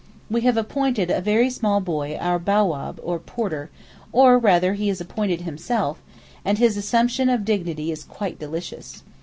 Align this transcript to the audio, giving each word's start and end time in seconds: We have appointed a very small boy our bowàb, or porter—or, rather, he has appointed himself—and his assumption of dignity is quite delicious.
We 0.31 0.41
have 0.41 0.57
appointed 0.57 1.11
a 1.11 1.21
very 1.21 1.51
small 1.51 1.79
boy 1.79 2.15
our 2.17 2.39
bowàb, 2.39 2.97
or 3.03 3.19
porter—or, 3.19 4.39
rather, 4.39 4.73
he 4.73 4.87
has 4.87 4.99
appointed 4.99 5.41
himself—and 5.41 6.57
his 6.57 6.75
assumption 6.75 7.29
of 7.29 7.45
dignity 7.45 7.91
is 7.91 8.03
quite 8.03 8.39
delicious. 8.39 9.03